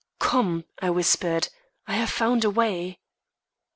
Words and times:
"Come," 0.19 0.65
I 0.81 0.89
whispered; 0.89 1.49
"I 1.85 1.93
have 1.97 2.09
found 2.09 2.43
a 2.43 2.49
way." 2.49 2.97